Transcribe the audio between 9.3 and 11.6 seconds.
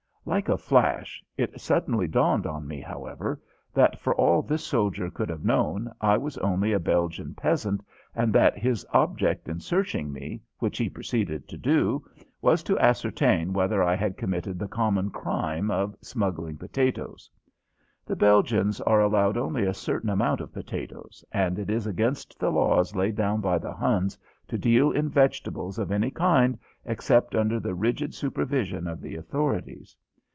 in searching me, which he proceeded to